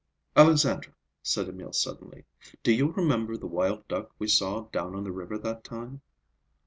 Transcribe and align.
"Alexandra," 0.35 0.93
said 1.21 1.47
Emil 1.47 1.71
suddenly, 1.71 2.25
"do 2.63 2.71
you 2.73 2.91
remember 2.91 3.37
the 3.37 3.45
wild 3.45 3.87
duck 3.87 4.09
we 4.17 4.27
saw 4.27 4.61
down 4.71 4.95
on 4.95 5.03
the 5.03 5.11
river 5.11 5.37
that 5.37 5.63
time?" 5.63 6.01